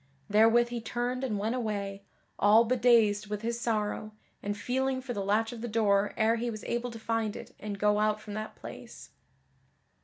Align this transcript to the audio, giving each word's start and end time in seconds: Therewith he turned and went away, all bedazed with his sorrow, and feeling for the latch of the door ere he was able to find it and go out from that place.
Therewith 0.31 0.69
he 0.69 0.81
turned 0.81 1.23
and 1.23 1.37
went 1.37 1.53
away, 1.53 2.01
all 2.39 2.63
bedazed 2.65 3.27
with 3.27 3.43
his 3.43 3.59
sorrow, 3.59 4.13
and 4.41 4.57
feeling 4.57 4.99
for 4.99 5.13
the 5.13 5.23
latch 5.23 5.51
of 5.51 5.61
the 5.61 5.67
door 5.67 6.15
ere 6.17 6.37
he 6.37 6.49
was 6.49 6.63
able 6.63 6.89
to 6.89 6.97
find 6.97 7.35
it 7.35 7.53
and 7.59 7.77
go 7.77 7.99
out 7.99 8.19
from 8.19 8.33
that 8.33 8.55
place. 8.55 9.11